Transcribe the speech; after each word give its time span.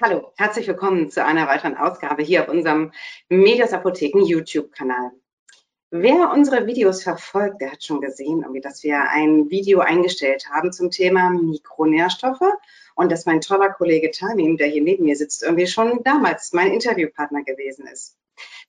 Hallo, 0.00 0.32
herzlich 0.36 0.66
willkommen 0.66 1.08
zu 1.08 1.24
einer 1.24 1.46
weiteren 1.46 1.76
Ausgabe 1.76 2.24
hier 2.24 2.42
auf 2.42 2.48
unserem 2.48 2.90
Medias 3.28 3.72
Apotheken 3.72 4.24
YouTube-Kanal. 4.24 5.12
Wer 5.90 6.32
unsere 6.32 6.66
Videos 6.66 7.04
verfolgt, 7.04 7.60
der 7.60 7.70
hat 7.70 7.84
schon 7.84 8.00
gesehen, 8.00 8.44
dass 8.60 8.82
wir 8.82 9.08
ein 9.08 9.50
Video 9.50 9.78
eingestellt 9.78 10.48
haben 10.50 10.72
zum 10.72 10.90
Thema 10.90 11.30
Mikronährstoffe 11.30 12.42
und 12.96 13.12
dass 13.12 13.24
mein 13.24 13.40
toller 13.40 13.70
Kollege 13.70 14.10
Tamim, 14.10 14.56
der 14.56 14.66
hier 14.66 14.82
neben 14.82 15.04
mir 15.04 15.14
sitzt, 15.14 15.44
irgendwie 15.44 15.68
schon 15.68 16.02
damals 16.02 16.52
mein 16.52 16.72
Interviewpartner 16.72 17.44
gewesen 17.44 17.86
ist. 17.86 18.16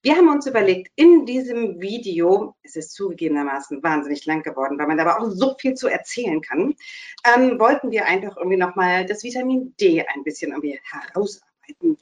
Wir 0.02 0.16
haben 0.16 0.29
uns 0.29 0.45
überlegt, 0.45 0.91
in 0.95 1.25
diesem 1.25 1.82
Video, 1.82 2.55
es 2.61 2.75
ist 2.75 2.93
zugegebenermaßen 2.93 3.82
wahnsinnig 3.82 4.25
lang 4.25 4.43
geworden, 4.43 4.77
weil 4.77 4.88
man 4.88 5.00
aber 5.00 5.20
auch 5.20 5.29
so 5.29 5.55
viel 5.59 5.73
zu 5.73 5.88
erzählen 5.88 6.41
kann, 6.41 6.75
ähm, 7.25 7.59
wollten 7.59 7.89
wir 7.91 8.05
einfach 8.05 8.38
irgendwie 8.38 8.57
nochmal 8.57 9.05
das 9.05 9.23
Vitamin 9.23 9.75
D 9.79 10.05
ein 10.05 10.23
bisschen 10.23 10.51
irgendwie 10.51 10.79
herausarbeiten. 10.83 11.97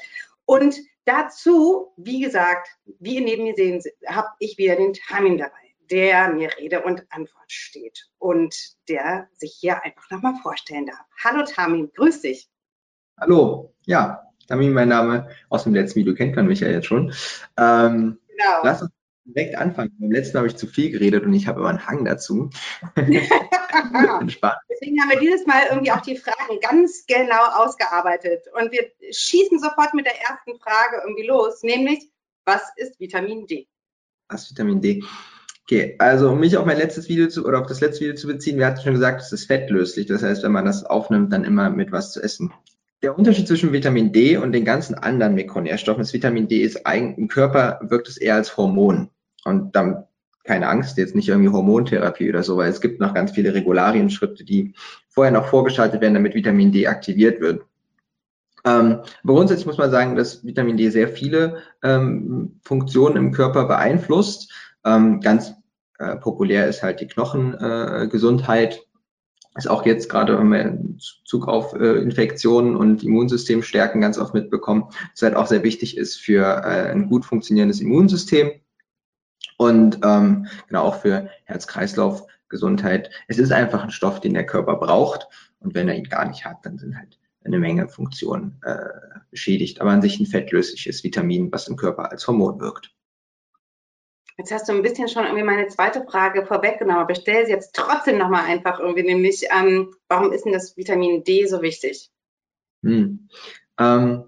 Und 0.46 0.78
dazu, 1.06 1.94
wie 1.96 2.20
gesagt, 2.20 2.68
wie 3.00 3.16
ihr 3.16 3.22
neben 3.22 3.44
mir 3.44 3.56
sehen, 3.56 3.82
habe 4.08 4.28
ich 4.40 4.58
wieder 4.58 4.76
den 4.76 4.94
Tamin 4.94 5.38
dabei, 5.38 5.74
der 5.90 6.30
mir 6.30 6.50
Rede 6.58 6.82
und 6.82 7.06
Antwort 7.10 7.52
steht 7.52 8.10
und 8.18 8.76
der 8.90 9.30
sich 9.34 9.56
hier 9.60 9.82
einfach 9.84 10.10
nochmal 10.12 10.36
vorstellen 10.42 10.88
darf. 10.88 11.06
Hallo 11.24 11.46
Tamin, 11.46 11.92
grüß 11.94 12.22
dich. 12.22 12.50
Hallo, 13.18 13.74
ja, 13.86 14.33
Tami, 14.48 14.70
mein 14.70 14.90
Name. 14.90 15.30
Aus 15.50 15.64
dem 15.64 15.74
letzten 15.74 16.00
Video 16.00 16.14
kennt 16.14 16.36
man 16.36 16.48
mich 16.48 16.60
ja 16.60 16.68
jetzt 16.68 16.88
schon. 16.88 17.14
Ähm, 17.58 18.20
genau. 18.28 18.60
Lass 18.64 18.82
uns 18.82 18.92
direkt 19.26 19.56
anfangen. 19.56 19.92
Beim 20.00 20.12
letzten 20.12 20.34
Mal 20.34 20.40
habe 20.40 20.50
ich 20.50 20.58
zu 20.58 20.68
viel 20.68 20.92
geredet 20.92 21.26
und 21.26 21.34
ich 21.34 21.48
habe 21.48 21.62
immer 21.62 21.70
einen 21.70 21.88
Hang 21.88 22.06
dazu. 22.06 22.50
Deswegen 22.96 25.02
haben 25.02 25.10
wir 25.10 25.20
dieses 25.20 25.46
Mal 25.46 25.64
irgendwie 25.70 25.92
auch 25.92 26.02
die 26.02 26.18
Fragen 26.18 26.60
ganz 26.62 27.06
genau 27.08 27.46
ausgearbeitet. 27.54 28.46
Und 28.60 28.72
wir 28.72 28.92
schießen 29.12 29.60
sofort 29.60 29.94
mit 29.94 30.06
der 30.06 30.20
ersten 30.22 30.60
Frage 30.60 31.02
irgendwie 31.04 31.28
los, 31.28 31.64
nämlich, 31.64 32.10
was 32.46 32.62
ist 32.76 33.00
Vitamin 33.00 33.48
D? 33.48 33.68
Was 34.28 34.44
ist 34.44 34.52
Vitamin 34.52 34.82
D? 34.82 35.04
Okay, 35.66 35.96
also 36.00 36.32
um 36.32 36.42
mich 36.42 36.58
auf 36.58 36.66
mein 36.66 36.78
letztes 36.78 37.08
Video 37.08 37.30
zu, 37.30 37.46
oder 37.46 37.62
auf 37.62 37.68
das 37.68 37.80
letzte 37.80 38.02
Video 38.02 38.16
zu 38.16 38.28
beziehen, 38.28 38.58
wir 38.58 38.66
hatten 38.66 38.82
schon 38.82 38.94
gesagt, 38.94 39.22
es 39.22 39.32
ist 39.32 39.46
fettlöslich. 39.46 40.08
Das 40.08 40.22
heißt, 40.22 40.44
wenn 40.44 40.52
man 40.52 40.66
das 40.66 40.84
aufnimmt, 40.84 41.32
dann 41.32 41.46
immer 41.46 41.70
mit 41.70 41.94
was 41.94 42.12
zu 42.12 42.22
essen. 42.22 42.54
Der 43.04 43.18
Unterschied 43.18 43.48
zwischen 43.48 43.74
Vitamin 43.74 44.14
D 44.14 44.38
und 44.38 44.54
den 44.54 44.64
ganzen 44.64 44.96
anderen 44.96 45.36
Mikronährstoffen 45.36 46.02
ist, 46.02 46.14
Vitamin 46.14 46.48
D 46.48 46.62
ist 46.62 46.88
eigentlich, 46.88 47.18
im 47.18 47.28
Körper 47.28 47.80
wirkt 47.84 48.08
es 48.08 48.18
eher 48.18 48.36
als 48.36 48.56
Hormon. 48.56 49.10
Und 49.44 49.76
dann 49.76 50.06
keine 50.46 50.68
Angst, 50.68 50.98
jetzt 50.98 51.16
nicht 51.16 51.28
irgendwie 51.30 51.52
Hormontherapie 51.52 52.30
oder 52.30 52.44
so, 52.44 52.58
weil 52.58 52.70
es 52.70 52.82
gibt 52.82 53.00
noch 53.00 53.14
ganz 53.14 53.32
viele 53.32 53.54
Regularienschritte, 53.54 54.44
die 54.44 54.74
vorher 55.10 55.32
noch 55.32 55.48
vorgeschaltet 55.48 56.02
werden, 56.02 56.14
damit 56.14 56.34
Vitamin 56.34 56.72
D 56.72 56.88
aktiviert 56.88 57.42
wird. 57.42 57.64
Ähm, 58.66 59.00
aber 59.24 59.34
grundsätzlich 59.34 59.66
muss 59.66 59.78
man 59.78 59.92
sagen, 59.92 60.16
dass 60.16 60.46
Vitamin 60.46 60.78
D 60.78 60.90
sehr 60.90 61.10
viele 61.10 61.58
ähm, 61.82 62.60
Funktionen 62.64 63.18
im 63.18 63.32
Körper 63.32 63.66
beeinflusst. 63.66 64.52
Ähm, 64.86 65.20
ganz 65.20 65.54
äh, 66.00 66.16
populär 66.16 66.68
ist 66.68 66.84
halt 66.84 67.02
die 67.02 67.08
Knochengesundheit, 67.08 68.76
äh, 68.76 68.93
ist 69.56 69.70
auch 69.70 69.86
jetzt 69.86 70.10
gerade, 70.10 70.38
wenn 70.38 70.50
wir 70.50 70.80
Zug 71.26 71.48
auf 71.48 71.74
äh, 71.74 72.00
Infektionen 72.02 72.76
und 72.76 73.04
Immunsystem 73.04 73.62
stärken, 73.62 74.02
ganz 74.02 74.18
oft 74.18 74.34
mitbekommen, 74.34 74.86
dass 75.12 75.22
halt 75.22 75.36
auch 75.36 75.48
sehr 75.48 75.64
wichtig 75.64 75.98
ist 75.98 76.20
für 76.20 76.44
äh, 76.44 76.92
ein 76.92 77.08
gut 77.08 77.26
funktionierendes 77.26 77.80
Immunsystem 77.80 78.52
und 79.58 80.00
ähm, 80.04 80.48
genau 80.68 80.84
auch 80.84 81.02
für 81.02 81.30
Herz-Kreislauf-Gesundheit. 81.46 83.12
Es 83.28 83.38
ist 83.38 83.52
einfach 83.52 83.84
ein 83.84 83.92
Stoff, 83.92 84.20
den 84.20 84.34
der 84.34 84.46
Körper 84.46 84.76
braucht 84.76 85.28
und 85.60 85.76
wenn 85.76 85.88
er 85.88 85.96
ihn 85.96 86.10
gar 86.10 86.28
nicht 86.28 86.46
hat, 86.46 86.58
dann 86.64 86.78
sind 86.78 86.98
halt 86.98 87.20
eine 87.46 87.60
Menge 87.60 87.90
Funktionen 87.90 88.60
äh, 88.64 88.78
beschädigt, 89.30 89.82
aber 89.82 89.92
an 89.92 90.02
sich 90.02 90.20
ein 90.20 90.26
fettlösliches 90.26 91.04
Vitamin, 91.04 91.52
was 91.52 91.68
im 91.68 91.76
Körper 91.76 92.12
als 92.12 92.28
Hormon 92.28 92.60
wirkt. 92.60 92.94
Jetzt 94.38 94.52
hast 94.52 94.68
du 94.68 94.74
ein 94.74 94.82
bisschen 94.82 95.08
schon 95.08 95.26
irgendwie 95.26 95.44
meine 95.44 95.68
zweite 95.68 96.04
Frage 96.06 96.46
vorweggenommen, 96.46 97.02
aber 97.04 97.12
ich 97.12 97.20
stelle 97.20 97.46
sie 97.46 97.52
jetzt 97.52 97.76
trotzdem 97.76 98.18
nochmal 98.18 98.46
einfach 98.46 98.80
irgendwie, 98.80 99.04
nämlich, 99.04 99.46
ähm, 99.56 99.94
warum 100.08 100.32
ist 100.32 100.46
denn 100.46 100.54
das 100.54 100.76
Vitamin 100.76 101.24
D 101.24 101.46
so 101.46 101.62
wichtig? 101.62 102.10
Hm. 102.84 103.30
Ähm, 103.80 104.24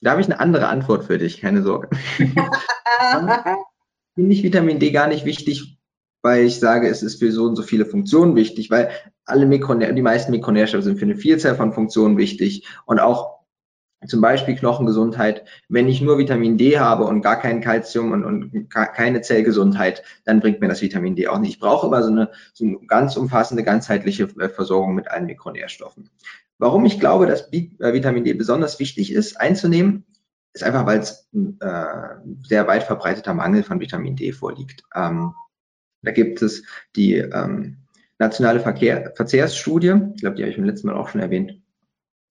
da 0.00 0.10
habe 0.10 0.20
ich 0.20 0.26
eine 0.26 0.38
andere 0.38 0.68
Antwort 0.68 1.04
für 1.04 1.18
dich, 1.18 1.40
keine 1.40 1.62
Sorge. 1.62 1.88
Finde 4.14 4.34
ich 4.34 4.42
Vitamin 4.42 4.78
D 4.78 4.90
gar 4.90 5.08
nicht 5.08 5.24
wichtig, 5.24 5.78
weil 6.22 6.44
ich 6.44 6.60
sage, 6.60 6.88
es 6.88 7.02
ist 7.02 7.18
für 7.18 7.32
so 7.32 7.44
und 7.44 7.56
so 7.56 7.62
viele 7.62 7.86
Funktionen 7.86 8.36
wichtig, 8.36 8.70
weil 8.70 8.90
alle 9.24 9.46
Mikronährstoffe, 9.46 9.96
die 9.96 10.02
meisten 10.02 10.30
Mikronährstoffe 10.32 10.84
sind 10.84 10.98
für 10.98 11.06
eine 11.06 11.16
Vielzahl 11.16 11.56
von 11.56 11.72
Funktionen 11.72 12.18
wichtig 12.18 12.66
und 12.84 13.00
auch 13.00 13.37
zum 14.06 14.20
Beispiel 14.20 14.54
Knochengesundheit. 14.54 15.44
Wenn 15.68 15.88
ich 15.88 16.00
nur 16.00 16.18
Vitamin 16.18 16.56
D 16.56 16.78
habe 16.78 17.04
und 17.04 17.22
gar 17.22 17.40
kein 17.40 17.60
Kalzium 17.60 18.12
und, 18.12 18.24
und 18.24 18.70
keine 18.70 19.22
Zellgesundheit, 19.22 20.02
dann 20.24 20.40
bringt 20.40 20.60
mir 20.60 20.68
das 20.68 20.82
Vitamin 20.82 21.16
D 21.16 21.28
auch 21.28 21.38
nicht. 21.38 21.54
Ich 21.54 21.60
brauche 21.60 21.86
immer 21.86 22.02
so 22.02 22.10
eine, 22.10 22.30
so 22.52 22.64
eine 22.64 22.78
ganz 22.86 23.16
umfassende, 23.16 23.64
ganzheitliche 23.64 24.28
äh, 24.38 24.48
Versorgung 24.48 24.94
mit 24.94 25.10
allen 25.10 25.26
Mikronährstoffen. 25.26 26.10
Warum 26.58 26.84
ich 26.84 27.00
glaube, 27.00 27.26
dass 27.26 27.52
äh, 27.52 27.70
Vitamin 27.78 28.24
D 28.24 28.34
besonders 28.34 28.78
wichtig 28.78 29.12
ist 29.12 29.40
einzunehmen, 29.40 30.04
ist 30.52 30.62
einfach, 30.62 30.86
weil 30.86 31.00
es 31.00 31.28
äh, 31.60 31.84
sehr 32.42 32.66
weit 32.66 32.84
verbreiteter 32.84 33.34
Mangel 33.34 33.62
von 33.62 33.80
Vitamin 33.80 34.16
D 34.16 34.32
vorliegt. 34.32 34.82
Ähm, 34.94 35.34
da 36.02 36.12
gibt 36.12 36.42
es 36.42 36.62
die 36.94 37.14
ähm, 37.14 37.78
nationale 38.18 38.60
Verkehr, 38.60 39.12
Verzehrsstudie, 39.14 39.94
ich 40.14 40.20
glaube, 40.20 40.36
die 40.36 40.42
habe 40.42 40.50
ich 40.50 40.56
beim 40.56 40.64
letzten 40.64 40.88
Mal 40.88 40.96
auch 40.96 41.08
schon 41.08 41.20
erwähnt, 41.20 41.60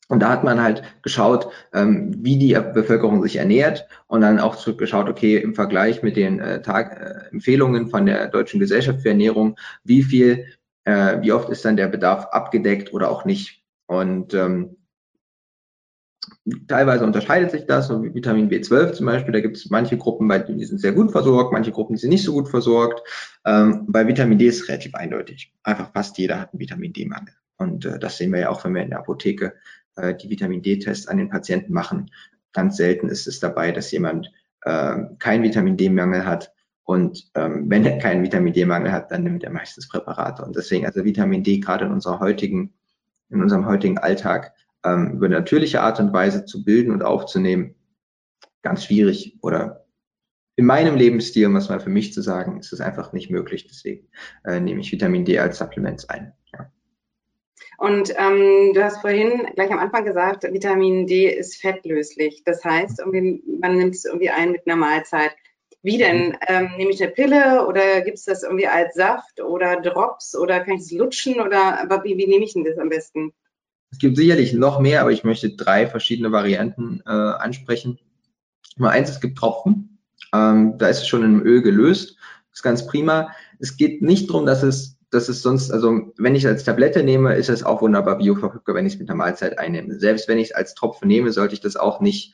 und 0.08 0.22
da 0.22 0.30
hat 0.30 0.44
man 0.44 0.62
halt 0.62 0.84
geschaut, 1.02 1.50
ähm, 1.74 2.16
wie 2.20 2.38
die 2.38 2.54
Bevölkerung 2.54 3.22
sich 3.22 3.36
ernährt 3.36 3.88
und 4.08 4.22
dann 4.22 4.40
auch 4.40 4.56
zurückgeschaut, 4.56 5.10
okay, 5.10 5.38
im 5.38 5.54
Vergleich 5.54 6.02
mit 6.02 6.16
den 6.16 6.40
äh, 6.40 6.62
Tag, 6.62 7.00
äh, 7.00 7.34
Empfehlungen 7.34 7.90
von 7.90 8.06
der 8.06 8.28
Deutschen 8.28 8.60
Gesellschaft 8.60 9.02
für 9.02 9.10
Ernährung, 9.10 9.58
wie 9.84 10.04
viel, 10.04 10.46
äh, 10.86 11.22
wie 11.22 11.34
oft 11.34 11.50
ist 11.50 11.66
dann 11.66 11.76
der 11.76 11.88
Bedarf 11.88 12.26
abgedeckt 12.32 12.94
oder 12.94 13.12
auch 13.12 13.26
nicht. 13.26 13.64
Und 13.86 14.34
ähm, 14.34 14.78
teilweise 16.68 17.04
unterscheidet 17.04 17.52
sich 17.52 17.66
das, 17.66 17.88
so 17.88 18.02
Vitamin 18.02 18.50
B12 18.50 18.94
zum 18.94 19.06
Beispiel, 19.06 19.34
da 19.34 19.42
gibt 19.42 19.58
es 19.58 19.70
manche 19.70 19.98
Gruppen, 19.98 20.30
bei 20.30 20.40
denen 20.40 20.60
die 20.60 20.66
sind 20.66 20.80
sehr 20.80 20.94
gut 20.94 21.12
versorgt, 21.12 21.52
manche 21.52 21.72
Gruppen, 21.72 21.96
die 21.96 22.00
sind 22.00 22.12
nicht 22.12 22.24
so 22.24 22.32
gut 22.32 22.48
versorgt. 22.48 23.02
Ähm, 23.46 23.86
bei 23.90 24.08
Vitamin 24.08 24.38
D 24.38 24.48
ist 24.48 24.62
es 24.62 24.70
relativ 24.70 24.96
eindeutig. 24.96 25.54
Einfach 25.64 25.92
fast 25.92 26.18
jeder 26.18 26.40
hat 26.40 26.54
einen 26.54 26.62
Vitamin 26.62 26.94
D-Mangel. 26.94 27.34
Und 27.58 27.86
äh, 27.86 28.00
das 28.00 28.18
sehen 28.18 28.32
wir 28.32 28.40
ja 28.40 28.50
auch, 28.50 28.64
wenn 28.64 28.74
wir 28.74 28.84
in 28.84 28.92
der 28.92 29.00
Apotheke 29.00 29.54
äh, 29.98 30.16
die 30.16 30.30
Vitamin 30.30 30.62
D-Tests 30.62 31.08
an 31.08 31.18
den 31.18 31.30
Patienten 31.30 31.74
machen. 31.74 32.12
Ganz 32.54 32.78
selten 32.78 33.10
ist 33.10 33.28
es 33.28 33.40
dabei, 33.40 33.72
dass 33.72 33.92
jemand 33.92 34.32
äh, 34.62 34.98
keinen 35.20 35.44
Vitamin 35.44 35.78
D-Mangel 35.78 36.26
hat. 36.26 36.54
Und 36.84 37.30
ähm, 37.36 37.70
wenn 37.70 37.86
er 37.86 37.98
keinen 37.98 38.24
Vitamin 38.24 38.54
D-Mangel 38.54 38.92
hat, 38.92 39.12
dann 39.12 39.24
nimmt 39.24 39.44
er 39.44 39.52
meistens 39.52 39.90
Präparate. 39.90 40.44
Und 40.46 40.56
deswegen 40.56 40.86
also 40.86 41.04
Vitamin 41.04 41.44
D 41.44 41.60
gerade 41.60 41.86
in 41.86 41.92
unserer 41.92 42.20
heutigen, 42.20 42.74
in 43.30 43.42
unserem 43.42 43.66
heutigen 43.66 43.98
Alltag 43.98 44.54
ähm, 44.86 45.14
über 45.14 45.28
natürliche 45.28 45.82
Art 45.82 46.00
und 46.00 46.14
Weise 46.14 46.46
zu 46.46 46.64
bilden 46.64 46.92
und 46.92 47.04
aufzunehmen, 47.04 47.76
ganz 48.62 48.86
schwierig 48.86 49.38
oder 49.42 49.86
in 50.56 50.66
meinem 50.66 50.96
Lebensstil, 50.96 51.46
um 51.46 51.56
es 51.56 51.70
mal 51.70 51.80
für 51.80 51.90
mich 51.90 52.14
zu 52.14 52.22
sagen, 52.22 52.60
ist 52.60 52.74
es 52.74 52.82
einfach 52.82 53.14
nicht 53.14 53.30
möglich. 53.30 53.68
Deswegen 53.68 54.08
äh, 54.44 54.60
nehme 54.60 54.82
ich 54.82 54.92
Vitamin 54.92 55.24
D 55.24 55.38
als 55.38 55.60
Supplements 55.60 56.10
ein. 56.10 56.34
Und 57.78 58.14
ähm, 58.18 58.74
du 58.74 58.84
hast 58.84 59.02
vorhin 59.02 59.48
gleich 59.56 59.72
am 59.72 59.80
Anfang 59.80 60.06
gesagt, 60.06 60.44
Vitamin 60.44 61.06
D 61.08 61.30
ist 61.30 61.58
fettlöslich. 61.62 62.44
Das 62.44 62.64
heißt, 62.64 63.04
man 63.06 63.78
nimmt 63.78 63.96
es 63.96 64.06
irgendwie 64.06 64.30
ein 64.30 64.52
mit 64.52 64.66
einer 64.66 64.76
Mahlzeit. 64.76 65.32
Wie 65.84 65.98
denn? 65.98 66.36
Ähm, 66.48 66.72
nehme 66.76 66.92
ich 66.92 67.02
eine 67.02 67.12
Pille 67.12 67.66
oder 67.68 68.02
gibt 68.02 68.18
es 68.18 68.26
das 68.26 68.44
irgendwie 68.44 68.68
als 68.68 68.96
Saft 68.96 69.40
oder 69.42 69.80
Drops 69.80 70.36
oder 70.36 70.60
kann 70.60 70.76
ich 70.76 70.82
es 70.82 70.92
lutschen 70.92 71.40
oder 71.40 71.80
aber 71.80 72.04
wie, 72.04 72.18
wie 72.18 72.28
nehme 72.28 72.44
ich 72.44 72.54
denn 72.54 72.66
das 72.66 72.78
am 72.78 72.90
besten? 72.90 73.32
Es 73.92 74.00
gibt 74.00 74.18
sicherlich 74.18 74.54
noch 74.54 74.80
mehr, 74.80 75.02
aber 75.02 75.12
ich 75.12 75.24
möchte 75.24 75.56
drei 75.56 75.88
verschiedene 75.88 76.32
Varianten 76.32 77.02
äh, 77.06 77.12
ansprechen. 77.12 78.00
Nummer 78.76 78.92
eins, 78.92 79.10
es 79.10 79.22
gibt 79.22 79.38
Tropfen. 79.38 80.00
Ähm, 80.34 80.78
da 80.78 80.88
ist 80.90 81.00
es 81.00 81.08
schon 81.08 81.24
in 81.24 81.42
Öl 81.42 81.62
gelöst. 81.62 82.18
Das 82.50 82.60
ist 82.60 82.64
ganz 82.64 82.86
prima. 82.88 83.32
Es 83.60 83.78
geht 83.78 84.02
nicht 84.02 84.30
darum, 84.30 84.46
dass 84.46 84.64
es 84.64 84.97
das 85.10 85.30
ist 85.30 85.42
sonst, 85.42 85.72
also 85.72 86.12
wenn 86.18 86.36
ich 86.36 86.44
es 86.44 86.50
als 86.50 86.64
Tablette 86.64 87.04
nehme, 87.04 87.36
ist 87.36 87.50
es 87.50 87.64
auch 87.64 87.82
wunderbar 87.82 88.18
bioverfügbar, 88.18 88.76
wenn 88.76 88.86
ich 88.86 88.94
es 88.94 89.00
mit 89.00 89.08
der 89.08 89.16
Mahlzeit 89.16 89.58
einnehme. 89.58 90.00
Selbst 90.00 90.28
wenn 90.28 90.38
ich 90.38 90.50
es 90.50 90.56
als 90.56 90.76
Tropfen 90.76 91.08
nehme, 91.08 91.32
sollte 91.32 91.54
ich 91.54 91.62
das 91.62 91.78
auch 91.78 92.02
nicht, 92.02 92.34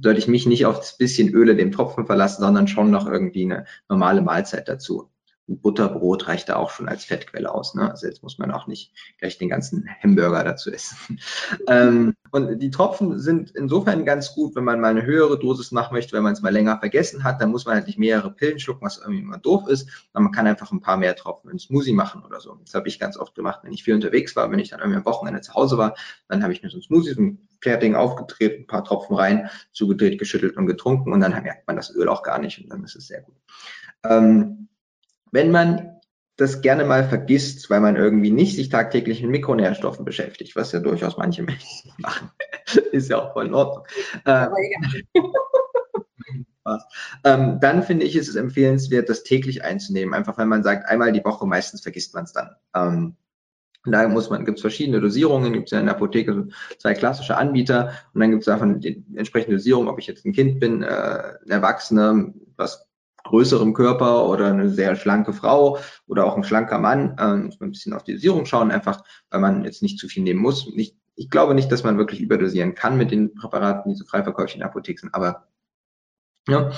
sollte 0.00 0.18
ich 0.18 0.28
mich 0.28 0.46
nicht 0.46 0.66
auf 0.66 0.78
das 0.78 0.96
bisschen 0.96 1.32
Öle 1.34 1.56
dem 1.56 1.72
Tropfen 1.72 2.06
verlassen, 2.06 2.42
sondern 2.42 2.68
schon 2.68 2.90
noch 2.90 3.06
irgendwie 3.06 3.44
eine 3.44 3.66
normale 3.88 4.22
Mahlzeit 4.22 4.68
dazu. 4.68 5.10
Butterbrot 5.48 6.28
reicht 6.28 6.48
da 6.48 6.56
auch 6.56 6.70
schon 6.70 6.88
als 6.88 7.04
Fettquelle 7.04 7.52
aus. 7.52 7.74
Ne? 7.74 7.90
Also 7.90 8.06
jetzt 8.06 8.22
muss 8.22 8.38
man 8.38 8.52
auch 8.52 8.66
nicht 8.66 8.92
gleich 9.18 9.38
den 9.38 9.48
ganzen 9.48 9.88
Hamburger 10.02 10.44
dazu 10.44 10.72
essen. 10.72 11.20
ähm, 11.68 12.14
und 12.32 12.60
die 12.60 12.70
Tropfen 12.70 13.18
sind 13.18 13.50
insofern 13.50 14.06
ganz 14.06 14.34
gut, 14.34 14.56
wenn 14.56 14.64
man 14.64 14.80
mal 14.80 14.88
eine 14.88 15.04
höhere 15.04 15.38
Dosis 15.38 15.70
machen 15.70 15.92
möchte, 15.92 16.14
wenn 16.14 16.22
man 16.22 16.32
es 16.32 16.40
mal 16.40 16.50
länger 16.50 16.78
vergessen 16.78 17.24
hat, 17.24 17.42
dann 17.42 17.50
muss 17.50 17.66
man 17.66 17.74
halt 17.74 17.86
nicht 17.86 17.98
mehrere 17.98 18.32
Pillen 18.32 18.58
schlucken, 18.58 18.86
was 18.86 18.96
irgendwie 18.96 19.20
immer 19.20 19.36
doof 19.36 19.68
ist. 19.68 19.86
Aber 20.14 20.22
man 20.22 20.32
kann 20.32 20.46
einfach 20.46 20.72
ein 20.72 20.80
paar 20.80 20.96
mehr 20.96 21.14
Tropfen 21.14 21.50
in 21.50 21.58
Smoothie 21.58 21.92
machen 21.92 22.24
oder 22.24 22.40
so. 22.40 22.58
Das 22.64 22.72
habe 22.72 22.88
ich 22.88 22.98
ganz 22.98 23.18
oft 23.18 23.34
gemacht, 23.34 23.60
wenn 23.64 23.72
ich 23.74 23.84
viel 23.84 23.94
unterwegs 23.94 24.34
war, 24.34 24.50
wenn 24.50 24.60
ich 24.60 24.70
dann 24.70 24.80
irgendwie 24.80 24.96
am 24.96 25.04
Wochenende 25.04 25.42
zu 25.42 25.52
Hause 25.52 25.76
war, 25.76 25.94
dann 26.28 26.42
habe 26.42 26.54
ich 26.54 26.62
mir 26.62 26.70
so 26.70 26.78
ein 26.78 26.82
Smoothie, 26.82 27.12
so 27.12 27.20
ein 27.20 27.48
fertigen 27.60 27.96
aufgedreht, 27.96 28.60
ein 28.60 28.66
paar 28.66 28.82
Tropfen 28.82 29.14
rein, 29.14 29.50
zugedreht, 29.72 30.18
geschüttelt 30.18 30.56
und 30.56 30.66
getrunken 30.66 31.12
und 31.12 31.20
dann 31.20 31.32
merkt 31.32 31.66
man 31.66 31.76
das 31.76 31.94
Öl 31.94 32.08
auch 32.08 32.22
gar 32.22 32.38
nicht 32.38 32.58
und 32.62 32.70
dann 32.70 32.82
ist 32.82 32.96
es 32.96 33.08
sehr 33.08 33.20
gut. 33.20 33.36
Ähm, 34.04 34.68
wenn 35.32 35.50
man 35.50 36.00
das 36.36 36.62
gerne 36.62 36.84
mal 36.84 37.04
vergisst, 37.04 37.68
weil 37.70 37.80
man 37.80 37.96
irgendwie 37.96 38.30
nicht 38.30 38.56
sich 38.56 38.68
tagtäglich 38.68 39.22
mit 39.22 39.30
Mikronährstoffen 39.30 40.04
beschäftigt, 40.04 40.56
was 40.56 40.72
ja 40.72 40.80
durchaus 40.80 41.16
manche 41.16 41.42
Menschen 41.42 41.92
machen, 41.98 42.30
ist 42.92 43.10
ja 43.10 43.18
auch 43.18 43.32
voll 43.32 43.46
in 43.46 43.54
Ordnung. 43.54 43.84
Äh, 44.24 44.46
ähm, 47.24 47.58
dann 47.60 47.82
finde 47.82 48.06
ich, 48.06 48.16
ist 48.16 48.28
es 48.28 48.36
empfehlenswert, 48.36 49.08
das 49.08 49.24
täglich 49.24 49.64
einzunehmen, 49.64 50.14
einfach 50.14 50.38
weil 50.38 50.46
man 50.46 50.62
sagt, 50.62 50.88
einmal 50.88 51.12
die 51.12 51.24
Woche, 51.24 51.46
meistens 51.46 51.82
vergisst 51.82 52.14
man 52.14 52.24
es 52.24 52.32
dann. 52.32 52.56
Ähm, 52.74 53.16
da 53.84 54.06
muss 54.08 54.30
man, 54.30 54.44
gibt 54.44 54.58
es 54.58 54.62
verschiedene 54.62 55.00
Dosierungen, 55.00 55.52
gibt 55.52 55.66
es 55.66 55.72
ja 55.72 55.80
in 55.80 55.86
der 55.86 55.96
Apotheke 55.96 56.48
zwei 56.78 56.94
klassische 56.94 57.36
Anbieter 57.36 57.92
und 58.14 58.20
dann 58.20 58.30
gibt 58.30 58.42
es 58.42 58.46
davon 58.46 58.80
die 58.80 59.04
entsprechende 59.16 59.56
Dosierung, 59.56 59.88
ob 59.88 59.98
ich 59.98 60.06
jetzt 60.06 60.24
ein 60.24 60.32
Kind 60.32 60.60
bin, 60.60 60.82
äh, 60.82 61.34
ein 61.44 61.50
Erwachsener, 61.50 62.32
was 62.56 62.88
größerem 63.32 63.72
Körper 63.72 64.28
oder 64.28 64.48
eine 64.48 64.68
sehr 64.68 64.94
schlanke 64.94 65.32
Frau 65.32 65.78
oder 66.06 66.26
auch 66.26 66.36
ein 66.36 66.44
schlanker 66.44 66.78
Mann, 66.78 67.16
äh, 67.18 67.36
muss 67.36 67.58
man 67.58 67.70
ein 67.70 67.72
bisschen 67.72 67.94
auf 67.94 68.04
die 68.04 68.12
Dosierung 68.12 68.44
schauen, 68.44 68.70
einfach 68.70 69.02
weil 69.30 69.40
man 69.40 69.64
jetzt 69.64 69.82
nicht 69.82 69.98
zu 69.98 70.06
viel 70.06 70.22
nehmen 70.22 70.40
muss. 70.40 70.66
Nicht, 70.74 70.98
ich 71.14 71.30
glaube 71.30 71.54
nicht, 71.54 71.72
dass 71.72 71.82
man 71.82 71.96
wirklich 71.96 72.20
überdosieren 72.20 72.74
kann 72.74 72.98
mit 72.98 73.10
den 73.10 73.34
Präparaten, 73.34 73.90
die 73.90 73.96
so 73.96 74.04
frei 74.04 74.22
verkäuflich 74.22 74.56
in 74.56 74.60
der 74.60 74.68
Apotheke 74.68 75.00
sind, 75.00 75.14
aber 75.14 75.48
ja, 76.46 76.72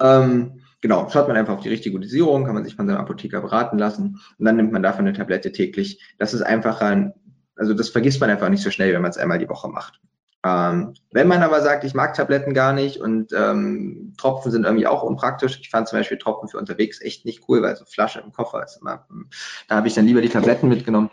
ähm, 0.00 0.60
genau, 0.80 1.10
schaut 1.10 1.28
man 1.28 1.36
einfach 1.36 1.54
auf 1.54 1.62
die 1.62 1.68
richtige 1.68 2.00
Dosierung, 2.00 2.46
kann 2.46 2.54
man 2.54 2.64
sich 2.64 2.74
von 2.74 2.86
seinem 2.86 3.00
Apotheker 3.00 3.42
beraten 3.42 3.76
lassen 3.76 4.18
und 4.38 4.44
dann 4.46 4.56
nimmt 4.56 4.72
man 4.72 4.82
davon 4.82 5.06
eine 5.06 5.12
Tablette 5.12 5.52
täglich. 5.52 6.02
Das 6.18 6.32
ist 6.32 6.40
einfacher, 6.40 7.12
also 7.54 7.74
das 7.74 7.90
vergisst 7.90 8.20
man 8.20 8.30
einfach 8.30 8.48
nicht 8.48 8.62
so 8.62 8.70
schnell, 8.70 8.94
wenn 8.94 9.02
man 9.02 9.10
es 9.10 9.18
einmal 9.18 9.38
die 9.38 9.48
Woche 9.48 9.68
macht. 9.68 10.00
Ähm, 10.44 10.94
wenn 11.10 11.26
man 11.26 11.42
aber 11.42 11.60
sagt, 11.62 11.84
ich 11.84 11.94
mag 11.94 12.14
Tabletten 12.14 12.54
gar 12.54 12.72
nicht 12.72 12.98
und 12.98 13.32
ähm, 13.32 14.14
Tropfen 14.18 14.52
sind 14.52 14.64
irgendwie 14.64 14.86
auch 14.86 15.02
unpraktisch. 15.02 15.58
Ich 15.60 15.70
fand 15.70 15.88
zum 15.88 15.98
Beispiel 15.98 16.18
Tropfen 16.18 16.48
für 16.48 16.58
unterwegs 16.58 17.00
echt 17.00 17.24
nicht 17.24 17.48
cool, 17.48 17.62
weil 17.62 17.74
so 17.76 17.84
Flasche 17.84 18.20
im 18.20 18.32
Koffer 18.32 18.62
ist 18.62 18.78
immer, 18.80 19.06
hm, 19.08 19.28
da 19.68 19.76
habe 19.76 19.88
ich 19.88 19.94
dann 19.94 20.06
lieber 20.06 20.20
die 20.20 20.28
Tabletten 20.28 20.68
mitgenommen. 20.68 21.10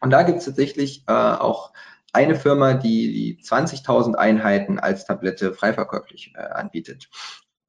Und 0.00 0.10
da 0.10 0.22
gibt 0.22 0.38
es 0.38 0.44
tatsächlich 0.44 1.04
äh, 1.08 1.12
auch 1.12 1.72
eine 2.12 2.34
Firma, 2.34 2.74
die 2.74 3.36
die 3.36 3.42
20.000 3.42 4.14
Einheiten 4.14 4.78
als 4.78 5.06
Tablette 5.06 5.54
freiverkäuflich 5.54 6.34
äh, 6.36 6.42
anbietet. 6.42 7.08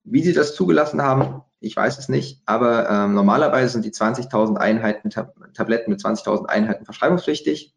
Wie 0.03 0.21
sie 0.21 0.33
das 0.33 0.53
zugelassen 0.53 1.01
haben, 1.01 1.41
ich 1.59 1.75
weiß 1.75 1.97
es 1.97 2.09
nicht, 2.09 2.41
aber 2.45 2.89
ähm, 2.89 3.13
normalerweise 3.13 3.69
sind 3.69 3.85
die 3.85 3.91
20.000 3.91 4.57
Einheiten, 4.57 5.09
Tab 5.09 5.33
Tabletten 5.53 5.91
mit 5.91 6.01
20.000 6.01 6.45
Einheiten 6.47 6.83
verschreibungspflichtig. 6.83 7.73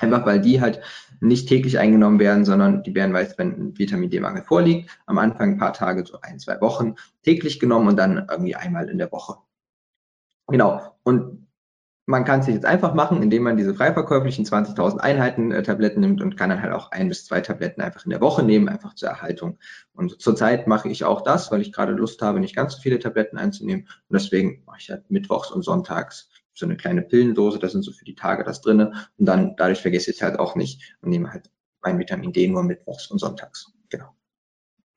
Einfach 0.00 0.26
weil 0.26 0.40
die 0.40 0.60
halt 0.60 0.80
nicht 1.20 1.48
täglich 1.48 1.78
eingenommen 1.78 2.18
werden, 2.18 2.44
sondern 2.44 2.82
die 2.82 2.94
werden 2.94 3.12
meist, 3.12 3.38
wenn 3.38 3.52
ein 3.52 3.78
Vitamin 3.78 4.10
D-Mangel 4.10 4.42
vorliegt, 4.42 4.90
am 5.06 5.18
Anfang 5.18 5.52
ein 5.52 5.58
paar 5.58 5.72
Tage, 5.72 6.04
so 6.04 6.18
ein, 6.20 6.38
zwei 6.38 6.60
Wochen 6.60 6.96
täglich 7.22 7.60
genommen 7.60 7.88
und 7.88 7.96
dann 7.96 8.26
irgendwie 8.30 8.56
einmal 8.56 8.88
in 8.88 8.98
der 8.98 9.12
Woche. 9.12 9.36
Genau. 10.48 10.96
Und 11.04 11.44
man 12.06 12.24
kann 12.24 12.40
es 12.40 12.46
sich 12.46 12.54
jetzt 12.54 12.66
einfach 12.66 12.92
machen, 12.92 13.22
indem 13.22 13.44
man 13.44 13.56
diese 13.56 13.74
freiverkäuflichen 13.74 14.44
20.000 14.44 14.98
Einheiten 14.98 15.52
äh, 15.52 15.62
Tabletten 15.62 16.00
nimmt 16.00 16.20
und 16.20 16.36
kann 16.36 16.50
dann 16.50 16.60
halt 16.60 16.72
auch 16.72 16.90
ein 16.90 17.08
bis 17.08 17.24
zwei 17.24 17.40
Tabletten 17.40 17.80
einfach 17.80 18.04
in 18.04 18.10
der 18.10 18.20
Woche 18.20 18.42
nehmen, 18.42 18.68
einfach 18.68 18.94
zur 18.94 19.08
Erhaltung. 19.08 19.58
Und 19.94 20.20
zurzeit 20.20 20.66
mache 20.66 20.88
ich 20.90 21.04
auch 21.04 21.22
das, 21.22 21.50
weil 21.50 21.62
ich 21.62 21.72
gerade 21.72 21.92
Lust 21.92 22.20
habe, 22.20 22.40
nicht 22.40 22.54
ganz 22.54 22.74
so 22.74 22.82
viele 22.82 22.98
Tabletten 22.98 23.38
einzunehmen. 23.38 23.88
Und 24.08 24.14
deswegen 24.14 24.62
mache 24.66 24.78
ich 24.80 24.90
halt 24.90 25.10
mittwochs 25.10 25.50
und 25.50 25.62
sonntags 25.62 26.28
so 26.54 26.66
eine 26.66 26.76
kleine 26.76 27.02
Pillendose, 27.02 27.58
da 27.58 27.68
sind 27.68 27.82
so 27.82 27.92
für 27.92 28.04
die 28.04 28.14
Tage 28.14 28.44
das 28.44 28.60
drinne. 28.60 28.92
Und 29.18 29.26
dann, 29.26 29.56
dadurch 29.56 29.80
vergesse 29.80 30.10
ich 30.10 30.16
es 30.16 30.22
halt 30.22 30.38
auch 30.38 30.54
nicht 30.54 30.96
und 31.02 31.10
nehme 31.10 31.32
halt 31.32 31.50
mein 31.82 31.98
Vitamin 31.98 32.32
D 32.32 32.48
nur 32.48 32.62
mittwochs 32.62 33.10
und 33.10 33.18
sonntags. 33.18 33.72
Genau. 33.90 34.14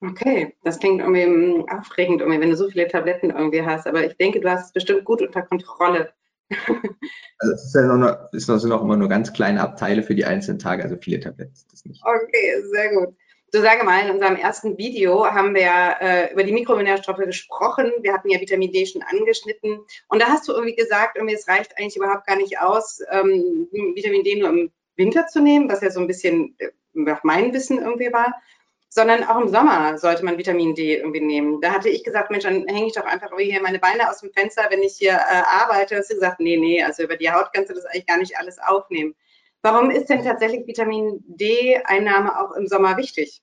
Okay, 0.01 0.55
das 0.63 0.79
klingt 0.79 1.01
irgendwie 1.01 1.23
hm, 1.23 1.65
aufregend, 1.69 2.21
irgendwie, 2.21 2.39
wenn 2.39 2.51
du 2.51 2.55
so 2.55 2.69
viele 2.69 2.87
Tabletten 2.87 3.31
irgendwie 3.31 3.63
hast. 3.63 3.87
Aber 3.87 4.05
ich 4.05 4.15
denke, 4.17 4.39
du 4.39 4.49
hast 4.49 4.67
es 4.67 4.73
bestimmt 4.73 5.05
gut 5.05 5.21
unter 5.21 5.41
Kontrolle. 5.41 6.13
Also 7.39 7.53
es 7.53 7.73
ja 7.75 7.95
noch, 7.95 8.29
sind 8.31 8.71
auch 8.71 8.81
immer 8.81 8.97
nur 8.97 9.09
ganz 9.09 9.31
kleine 9.31 9.61
Abteile 9.61 10.01
für 10.01 10.15
die 10.15 10.25
einzelnen 10.25 10.57
Tage, 10.57 10.81
also 10.81 10.97
viele 10.99 11.19
Tabletten 11.19 11.53
ist 11.53 11.71
das 11.71 11.85
nicht. 11.85 12.01
Okay, 12.03 12.63
sehr 12.71 12.95
gut. 12.95 13.15
So 13.49 13.61
sage 13.61 13.85
mal, 13.85 14.05
in 14.05 14.11
unserem 14.11 14.35
ersten 14.35 14.77
Video 14.77 15.25
haben 15.25 15.55
wir 15.55 15.95
äh, 16.01 16.33
über 16.33 16.43
die 16.43 16.51
Mikronährstoffe 16.51 17.17
gesprochen. 17.17 17.93
Wir 18.01 18.13
hatten 18.13 18.29
ja 18.29 18.41
Vitamin 18.41 18.73
D 18.73 18.85
schon 18.85 19.03
angeschnitten. 19.03 19.79
Und 20.09 20.21
da 20.21 20.27
hast 20.27 20.49
du 20.49 20.51
irgendwie 20.51 20.75
gesagt, 20.75 21.15
irgendwie, 21.15 21.35
es 21.35 21.47
reicht 21.47 21.77
eigentlich 21.77 21.95
überhaupt 21.95 22.27
gar 22.27 22.35
nicht 22.35 22.59
aus, 22.59 22.99
ähm, 23.09 23.69
Vitamin 23.71 24.23
D 24.23 24.35
nur 24.35 24.49
im 24.49 24.71
Winter 24.97 25.27
zu 25.27 25.39
nehmen, 25.41 25.69
was 25.69 25.81
ja 25.81 25.91
so 25.91 26.01
ein 26.01 26.07
bisschen 26.07 26.55
äh, 26.57 26.71
nach 26.93 27.23
meinem 27.23 27.53
Wissen 27.53 27.79
irgendwie 27.79 28.11
war, 28.11 28.33
sondern 28.89 29.23
auch 29.23 29.39
im 29.39 29.47
Sommer 29.47 29.97
sollte 29.97 30.25
man 30.25 30.37
Vitamin 30.37 30.75
D 30.75 30.97
irgendwie 30.97 31.21
nehmen. 31.21 31.61
Da 31.61 31.71
hatte 31.71 31.87
ich 31.87 32.03
gesagt, 32.03 32.31
Mensch, 32.31 32.43
dann 32.43 32.67
hänge 32.67 32.87
ich 32.87 32.93
doch 32.93 33.05
einfach 33.05 33.29
hier 33.37 33.61
meine 33.61 33.79
Beine 33.79 34.09
aus 34.09 34.19
dem 34.19 34.33
Fenster, 34.33 34.65
wenn 34.69 34.83
ich 34.83 34.95
hier 34.97 35.13
äh, 35.13 35.43
arbeite. 35.45 35.95
Hast 35.95 36.09
du 36.09 36.15
gesagt, 36.15 36.41
nee, 36.41 36.57
nee, 36.57 36.83
also 36.83 37.03
über 37.03 37.15
die 37.15 37.31
Haut 37.31 37.53
kannst 37.53 37.69
du 37.69 37.75
das 37.75 37.85
eigentlich 37.85 38.07
gar 38.07 38.17
nicht 38.17 38.37
alles 38.37 38.59
aufnehmen. 38.59 39.15
Warum 39.69 39.91
ist 39.91 40.07
denn 40.09 40.23
tatsächlich 40.23 40.65
Vitamin 40.65 41.21
D-Einnahme 41.27 42.39
auch 42.39 42.55
im 42.55 42.67
Sommer 42.67 42.95
wichtig? 42.95 43.41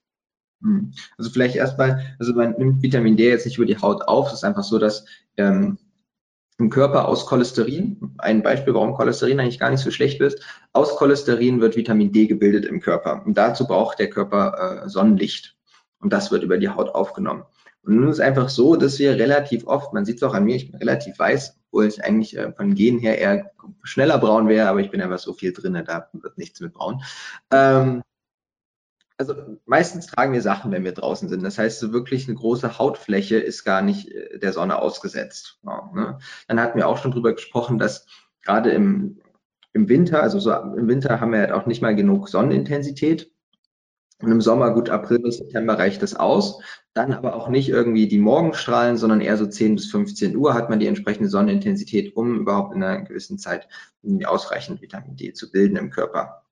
Hm. 0.62 0.90
Also 1.18 1.30
vielleicht 1.30 1.54
erstmal, 1.54 2.16
also 2.18 2.32
man 2.32 2.52
nimmt 2.52 2.82
Vitamin 2.82 3.18
D 3.18 3.28
jetzt 3.28 3.44
nicht 3.44 3.58
über 3.58 3.66
die 3.66 3.76
Haut 3.76 4.08
auf. 4.08 4.28
Es 4.28 4.34
ist 4.34 4.44
einfach 4.44 4.64
so, 4.64 4.78
dass 4.78 5.04
ähm, 5.36 5.76
im 6.56 6.70
Körper 6.70 7.08
aus 7.08 7.26
Cholesterin, 7.26 8.14
ein 8.16 8.42
Beispiel, 8.42 8.72
warum 8.72 8.94
Cholesterin 8.94 9.38
eigentlich 9.38 9.58
gar 9.58 9.68
nicht 9.68 9.82
so 9.82 9.90
schlecht 9.90 10.22
ist, 10.22 10.40
aus 10.72 10.96
Cholesterin 10.96 11.60
wird 11.60 11.76
Vitamin 11.76 12.10
D 12.10 12.26
gebildet 12.26 12.64
im 12.64 12.80
Körper. 12.80 13.22
Und 13.26 13.36
dazu 13.36 13.66
braucht 13.66 13.98
der 13.98 14.08
Körper 14.08 14.84
äh, 14.84 14.88
Sonnenlicht. 14.88 15.58
Und 15.98 16.14
das 16.14 16.32
wird 16.32 16.42
über 16.42 16.56
die 16.56 16.70
Haut 16.70 16.88
aufgenommen. 16.88 17.44
Und 17.84 17.96
nun 17.96 18.08
ist 18.08 18.16
es 18.16 18.20
einfach 18.20 18.48
so, 18.48 18.76
dass 18.76 18.98
wir 18.98 19.16
relativ 19.16 19.66
oft, 19.66 19.92
man 19.92 20.04
sieht 20.04 20.16
es 20.16 20.22
auch 20.22 20.34
an 20.34 20.44
mir, 20.44 20.56
ich 20.56 20.70
bin 20.70 20.80
relativ 20.80 21.18
weiß, 21.18 21.58
obwohl 21.66 21.86
ich 21.86 22.02
eigentlich 22.02 22.36
äh, 22.36 22.52
von 22.52 22.74
Gen 22.74 22.98
her 22.98 23.18
eher 23.18 23.50
schneller 23.82 24.18
braun 24.18 24.48
wäre, 24.48 24.68
aber 24.68 24.80
ich 24.80 24.90
bin 24.90 25.02
einfach 25.02 25.18
so 25.18 25.34
viel 25.34 25.52
drin, 25.52 25.82
da 25.86 26.08
wird 26.12 26.38
nichts 26.38 26.60
mit 26.60 26.72
braun. 26.72 27.02
Ähm, 27.50 28.02
also 29.16 29.34
meistens 29.66 30.06
tragen 30.06 30.32
wir 30.32 30.42
Sachen, 30.42 30.72
wenn 30.72 30.84
wir 30.84 30.92
draußen 30.92 31.28
sind. 31.28 31.44
Das 31.44 31.58
heißt, 31.58 31.78
so 31.78 31.92
wirklich 31.92 32.26
eine 32.26 32.36
große 32.36 32.78
Hautfläche 32.78 33.36
ist 33.36 33.64
gar 33.64 33.82
nicht 33.82 34.08
äh, 34.08 34.38
der 34.38 34.52
Sonne 34.52 34.78
ausgesetzt. 34.78 35.58
Ja, 35.62 35.90
ne? 35.94 36.18
Dann 36.48 36.60
hatten 36.60 36.78
wir 36.78 36.88
auch 36.88 36.98
schon 36.98 37.12
drüber 37.12 37.34
gesprochen, 37.34 37.78
dass 37.78 38.06
gerade 38.42 38.70
im, 38.70 39.20
im 39.72 39.88
Winter, 39.88 40.22
also 40.22 40.38
so 40.38 40.52
im 40.52 40.88
Winter 40.88 41.20
haben 41.20 41.32
wir 41.32 41.40
halt 41.40 41.52
auch 41.52 41.66
nicht 41.66 41.82
mal 41.82 41.94
genug 41.94 42.28
Sonnenintensität. 42.28 43.30
Und 44.24 44.32
im 44.32 44.40
Sommer, 44.40 44.72
gut, 44.72 44.88
April 44.88 45.18
bis 45.18 45.36
September 45.36 45.78
reicht 45.78 46.02
das 46.02 46.16
aus. 46.16 46.58
Dann 46.94 47.12
aber 47.12 47.34
auch 47.34 47.48
nicht 47.48 47.68
irgendwie 47.68 48.08
die 48.08 48.18
Morgenstrahlen, 48.18 48.96
sondern 48.96 49.20
eher 49.20 49.36
so 49.36 49.46
10 49.46 49.74
bis 49.74 49.90
15 49.90 50.34
Uhr 50.34 50.54
hat 50.54 50.70
man 50.70 50.80
die 50.80 50.86
entsprechende 50.86 51.28
Sonnenintensität, 51.28 52.16
um 52.16 52.40
überhaupt 52.40 52.74
in 52.74 52.82
einer 52.82 53.02
gewissen 53.02 53.38
Zeit 53.38 53.68
ausreichend 54.24 54.80
Vitamin 54.80 55.16
D 55.16 55.34
zu 55.34 55.52
bilden 55.52 55.76
im 55.76 55.90
Körper. 55.90 56.42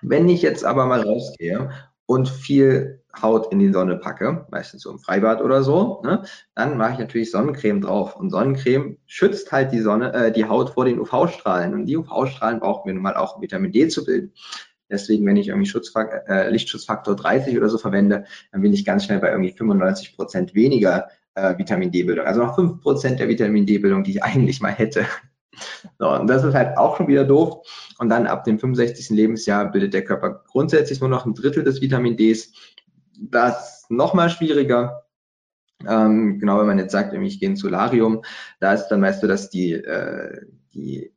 Wenn 0.00 0.28
ich 0.28 0.42
jetzt 0.42 0.64
aber 0.64 0.86
mal 0.86 1.00
rausgehe 1.00 1.70
und 2.06 2.28
viel 2.28 3.02
Haut 3.20 3.50
in 3.50 3.58
die 3.58 3.72
Sonne 3.72 3.96
packe, 3.96 4.46
meistens 4.50 4.82
so 4.82 4.90
im 4.90 5.00
Freibad 5.00 5.42
oder 5.42 5.64
so, 5.64 6.02
ne, 6.04 6.22
dann 6.54 6.76
mache 6.76 6.92
ich 6.92 6.98
natürlich 6.98 7.32
Sonnencreme 7.32 7.80
drauf. 7.80 8.14
Und 8.14 8.30
Sonnencreme 8.30 8.98
schützt 9.06 9.50
halt 9.50 9.72
die 9.72 9.80
Sonne, 9.80 10.12
äh, 10.12 10.32
die 10.32 10.44
Haut 10.44 10.70
vor 10.70 10.84
den 10.84 11.00
UV-Strahlen. 11.00 11.74
Und 11.74 11.86
die 11.86 11.96
UV-Strahlen 11.96 12.60
brauchen 12.60 12.86
wir 12.86 12.94
nun 12.94 13.02
mal 13.02 13.16
auch, 13.16 13.36
um 13.36 13.42
Vitamin 13.42 13.72
D 13.72 13.88
zu 13.88 14.04
bilden. 14.04 14.32
Deswegen, 14.90 15.26
wenn 15.26 15.36
ich 15.36 15.48
irgendwie 15.48 15.68
Schutzfak 15.68 16.24
äh, 16.28 16.48
Lichtschutzfaktor 16.50 17.16
30 17.16 17.56
oder 17.56 17.68
so 17.68 17.78
verwende, 17.78 18.24
dann 18.52 18.62
bin 18.62 18.72
ich 18.72 18.84
ganz 18.84 19.04
schnell 19.04 19.18
bei 19.18 19.30
irgendwie 19.30 19.52
95 19.52 20.16
Prozent 20.16 20.54
weniger 20.54 21.08
äh, 21.34 21.56
Vitamin 21.58 21.90
D-Bildung. 21.90 22.26
Also 22.26 22.42
noch 22.42 22.54
5 22.54 22.80
Prozent 22.80 23.20
der 23.20 23.28
Vitamin 23.28 23.66
D-Bildung, 23.66 24.04
die 24.04 24.12
ich 24.12 24.22
eigentlich 24.22 24.60
mal 24.60 24.72
hätte. 24.72 25.06
So, 25.98 26.10
und 26.10 26.26
das 26.26 26.44
ist 26.44 26.54
halt 26.54 26.76
auch 26.76 26.96
schon 26.96 27.08
wieder 27.08 27.24
doof. 27.24 27.66
Und 27.98 28.08
dann 28.08 28.26
ab 28.26 28.44
dem 28.44 28.58
65. 28.58 29.10
Lebensjahr 29.10 29.70
bildet 29.70 29.94
der 29.94 30.04
Körper 30.04 30.44
grundsätzlich 30.46 31.00
nur 31.00 31.08
noch 31.08 31.24
ein 31.24 31.34
Drittel 31.34 31.64
des 31.64 31.80
Vitamin 31.80 32.16
Ds. 32.16 32.52
Das 33.18 33.82
ist 33.82 33.90
nochmal 33.90 34.28
schwieriger. 34.30 35.06
Ähm, 35.86 36.38
genau, 36.38 36.58
wenn 36.58 36.66
man 36.66 36.78
jetzt 36.78 36.92
sagt, 36.92 37.12
ich 37.14 37.40
gehe 37.40 37.50
ins 37.50 37.60
Solarium, 37.60 38.22
da 38.60 38.74
ist 38.74 38.88
dann 38.88 39.02
weißt 39.02 39.22
du, 39.22 39.26
dass 39.26 39.50
die, 39.50 39.72
äh, 39.72 40.46
die 40.74 41.12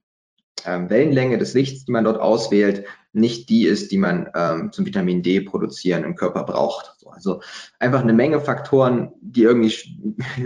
ähm, 0.66 0.90
Wellenlänge 0.90 1.38
des 1.38 1.54
Lichts, 1.54 1.86
die 1.86 1.92
man 1.92 2.04
dort 2.04 2.20
auswählt, 2.20 2.86
nicht 3.12 3.50
die 3.50 3.66
ist, 3.66 3.92
die 3.92 3.98
man 3.98 4.30
ähm, 4.36 4.72
zum 4.72 4.86
Vitamin 4.86 5.24
D 5.24 5.42
produzieren 5.42 6.04
im 6.04 6.16
Körper 6.16 6.44
braucht. 6.44 6.96
Also 7.12 7.42
einfach 7.80 8.02
eine 8.02 8.14
Menge 8.14 8.40
Faktoren, 8.40 9.14
die 9.20 9.44
irgendwie 9.44 9.74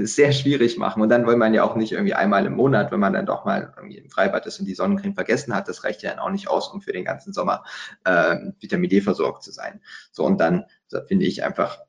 sehr 0.06 0.32
schwierig 0.32 0.78
machen. 0.78 1.02
Und 1.02 1.10
dann 1.10 1.28
will 1.28 1.36
man 1.36 1.54
ja 1.54 1.64
auch 1.64 1.76
nicht 1.76 1.92
irgendwie 1.92 2.14
einmal 2.14 2.46
im 2.46 2.56
Monat, 2.56 2.92
wenn 2.92 3.00
man 3.00 3.14
dann 3.14 3.26
doch 3.26 3.46
mal 3.46 3.74
irgendwie 3.76 3.98
im 3.98 4.10
Freibad 4.10 4.46
ist 4.46 4.60
und 4.60 4.66
die 4.66 4.76
Sonnencreme 4.76 5.14
vergessen 5.14 5.54
hat, 5.54 5.68
das 5.68 5.84
reicht 5.84 6.04
ja 6.04 6.12
dann 6.12 6.20
auch 6.20 6.30
nicht 6.30 6.48
aus, 6.48 6.70
um 6.70 6.82
für 6.82 6.94
den 6.94 7.06
ganzen 7.06 7.34
Sommer 7.34 7.64
äh, 8.06 8.38
Vitamin 8.60 8.90
D 8.90 9.02
versorgt 9.02 9.44
zu 9.44 9.52
sein. 9.52 9.82
So 10.12 10.24
und 10.26 10.40
dann 10.40 10.66
so, 10.88 11.00
finde 11.06 11.26
ich 11.26 11.44
einfach, 11.44 11.80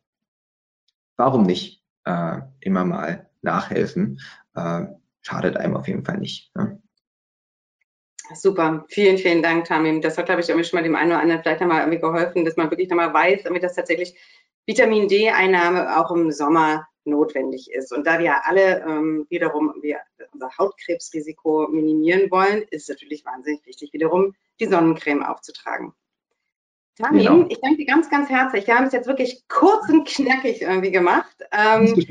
warum 1.16 1.44
nicht 1.44 1.84
äh, 2.04 2.38
immer 2.60 2.84
mal 2.84 3.30
nachhelfen? 3.42 4.20
Äh, 4.54 4.86
schadet 5.22 5.56
einem 5.56 5.76
auf 5.76 5.88
jeden 5.88 6.04
Fall 6.04 6.18
nicht. 6.18 6.54
Ne? 6.56 6.82
Super, 8.32 8.84
vielen, 8.88 9.18
vielen 9.18 9.42
Dank, 9.42 9.66
Tamim. 9.66 10.00
Das 10.00 10.16
hat, 10.16 10.26
glaube 10.26 10.40
ich, 10.40 10.48
irgendwie 10.48 10.66
schon 10.66 10.78
mal 10.78 10.82
dem 10.82 10.96
einen 10.96 11.10
oder 11.10 11.20
anderen 11.20 11.42
vielleicht 11.42 11.60
einmal 11.60 11.80
irgendwie 11.80 12.00
geholfen, 12.00 12.44
dass 12.44 12.56
man 12.56 12.70
wirklich 12.70 12.88
nochmal 12.88 13.12
weiß, 13.12 13.42
dass 13.42 13.74
tatsächlich 13.74 14.14
Vitamin 14.66 15.08
D-Einnahme 15.08 15.98
auch 15.98 16.10
im 16.10 16.32
Sommer 16.32 16.88
notwendig 17.04 17.70
ist. 17.70 17.92
Und 17.92 18.06
da 18.06 18.18
wir 18.18 18.46
alle 18.46 18.82
ähm, 18.82 19.26
wiederum 19.28 19.74
wir 19.82 19.98
unser 20.32 20.50
Hautkrebsrisiko 20.56 21.68
minimieren 21.70 22.30
wollen, 22.30 22.62
ist 22.70 22.84
es 22.84 22.88
natürlich 22.88 23.26
wahnsinnig 23.26 23.64
wichtig, 23.66 23.92
wiederum 23.92 24.34
die 24.58 24.66
Sonnencreme 24.66 25.22
aufzutragen. 25.22 25.92
Tamim, 26.96 27.18
genau. 27.18 27.46
ich 27.48 27.60
danke 27.60 27.78
dir 27.78 27.86
ganz, 27.86 28.08
ganz 28.08 28.30
herzlich. 28.30 28.66
Wir 28.66 28.76
haben 28.76 28.86
es 28.86 28.92
jetzt 28.92 29.08
wirklich 29.08 29.44
kurz 29.48 29.88
und 29.90 30.06
knackig 30.08 30.62
irgendwie 30.62 30.92
gemacht. 30.92 31.36
Ähm, 31.52 32.06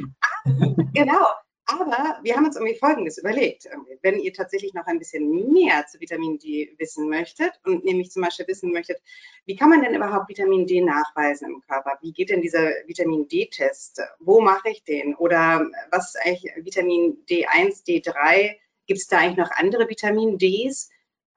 genau. 0.93 1.25
Aber 1.65 2.19
wir 2.23 2.35
haben 2.35 2.45
uns 2.45 2.57
irgendwie 2.57 2.77
Folgendes 2.77 3.17
überlegt. 3.17 3.69
Wenn 4.01 4.19
ihr 4.19 4.33
tatsächlich 4.33 4.73
noch 4.73 4.85
ein 4.85 4.99
bisschen 4.99 5.53
mehr 5.53 5.85
zu 5.87 5.99
Vitamin 5.99 6.37
D 6.37 6.75
wissen 6.77 7.07
möchtet 7.07 7.51
und 7.63 7.85
nämlich 7.85 8.11
zum 8.11 8.21
Beispiel 8.21 8.47
wissen 8.47 8.73
möchtet, 8.73 9.01
wie 9.45 9.55
kann 9.55 9.69
man 9.69 9.81
denn 9.81 9.95
überhaupt 9.95 10.27
Vitamin 10.27 10.67
D 10.67 10.81
nachweisen 10.81 11.49
im 11.49 11.61
Körper? 11.61 11.97
Wie 12.01 12.11
geht 12.11 12.29
denn 12.29 12.41
dieser 12.41 12.69
Vitamin 12.85 13.27
D-Test? 13.29 14.01
Wo 14.19 14.41
mache 14.41 14.69
ich 14.71 14.83
den? 14.83 15.15
Oder 15.15 15.69
was 15.89 16.15
ist 16.15 16.25
eigentlich 16.25 16.51
Vitamin 16.57 17.23
D1, 17.29 17.85
D3? 17.85 18.55
Gibt 18.85 18.99
es 18.99 19.07
da 19.07 19.19
eigentlich 19.19 19.37
noch 19.37 19.51
andere 19.51 19.87
Vitamin 19.87 20.37
Ds? 20.37 20.89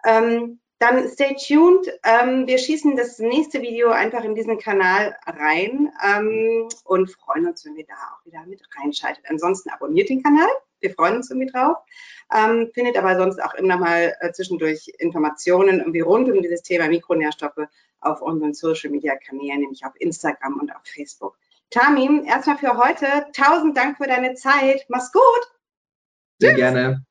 Ähm, 0.05 0.59
dann 0.79 1.09
stay 1.09 1.35
tuned. 1.35 1.89
Ähm, 2.05 2.47
wir 2.47 2.59
schießen 2.59 2.97
das 2.97 3.19
nächste 3.19 3.63
Video 3.63 3.91
einfach 3.91 4.25
in 4.25 4.35
diesen 4.35 4.59
Kanal 4.59 5.17
rein 5.27 5.91
ähm, 6.07 6.69
und 6.85 7.11
freuen 7.11 7.47
uns, 7.47 7.65
wenn 7.65 7.77
ihr 7.77 7.87
da 7.87 7.95
auch 7.95 8.27
wieder 8.27 8.45
mit 8.47 8.63
reinschaltet. 8.79 9.25
Ansonsten 9.29 9.71
abonniert 9.71 10.09
den 10.09 10.23
Kanal. 10.23 10.49
Wir 10.81 10.91
freuen 10.91 11.17
uns 11.17 11.31
irgendwie 11.31 11.51
drauf. 11.51 11.79
Ähm, 12.35 12.71
findet 12.75 12.97
aber 12.97 13.17
sonst 13.17 13.43
auch 13.43 13.55
immer 13.55 13.79
mal 13.79 14.15
äh, 14.21 14.33
zwischendurch 14.33 14.89
Informationen 14.99 15.79
irgendwie 15.79 16.01
rund 16.01 16.29
um 16.29 16.43
dieses 16.43 16.63
Thema 16.63 16.89
Mikronährstoffe 16.89 17.69
auf 18.01 18.21
unseren 18.21 18.53
Social 18.53 18.91
Media 18.91 19.17
Kanälen, 19.17 19.61
nämlich 19.61 19.85
auf 19.85 19.93
Instagram 19.99 20.61
und 20.61 20.75
auf 20.75 20.83
Facebook. 20.85 21.39
Tamim, 21.71 22.25
erstmal 22.25 22.59
für 22.59 22.77
heute. 22.77 23.27
Tausend 23.33 23.77
Dank 23.77 23.97
für 23.97 24.07
deine 24.07 24.35
Zeit. 24.35 24.85
Mach's 24.89 25.11
gut. 25.13 25.23
Sehr 26.39 26.51
Tschüss. 26.51 26.59
gerne. 26.59 27.07